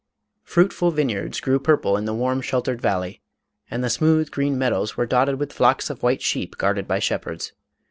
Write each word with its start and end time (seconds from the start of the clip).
Fruitful 0.41 0.89
vineyards 0.89 1.39
grew 1.39 1.59
purple 1.59 1.95
in 1.95 2.05
the 2.05 2.13
warm 2.15 2.41
sheltered 2.41 2.81
valley, 2.81 3.21
and 3.69 3.83
the 3.83 3.89
smooth 3.91 4.31
green 4.31 4.57
meadows 4.57 4.97
were 4.97 5.05
dotted 5.05 5.35
with 5.35 5.53
flocks 5.53 5.89
496 5.89 5.93
MADAME 5.93 5.95
ROLAND. 5.95 5.99
of 5.99 6.03
white 6.03 6.21
sheep 6.23 6.57
guarded 6.57 6.87
by 6.87 6.97
shepherds. 6.97 7.51